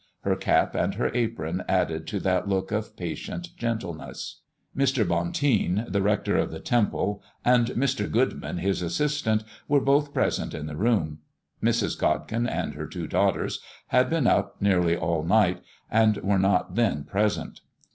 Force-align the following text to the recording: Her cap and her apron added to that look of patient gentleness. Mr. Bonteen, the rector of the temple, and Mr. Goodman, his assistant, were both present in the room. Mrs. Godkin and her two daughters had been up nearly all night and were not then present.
Her 0.21 0.35
cap 0.35 0.73
and 0.73 0.95
her 0.95 1.11
apron 1.13 1.63
added 1.69 2.07
to 2.07 2.19
that 2.21 2.49
look 2.49 2.71
of 2.71 2.95
patient 2.97 3.49
gentleness. 3.55 4.41
Mr. 4.75 5.07
Bonteen, 5.07 5.85
the 5.87 6.01
rector 6.01 6.37
of 6.37 6.49
the 6.49 6.59
temple, 6.59 7.21
and 7.45 7.67
Mr. 7.67 8.09
Goodman, 8.11 8.57
his 8.57 8.81
assistant, 8.81 9.43
were 9.67 9.79
both 9.79 10.11
present 10.11 10.55
in 10.55 10.65
the 10.65 10.75
room. 10.75 11.19
Mrs. 11.63 11.95
Godkin 11.99 12.47
and 12.49 12.73
her 12.73 12.87
two 12.87 13.05
daughters 13.05 13.59
had 13.89 14.09
been 14.09 14.25
up 14.25 14.59
nearly 14.59 14.97
all 14.97 15.23
night 15.23 15.61
and 15.91 16.17
were 16.23 16.39
not 16.39 16.73
then 16.73 17.03
present. 17.03 17.61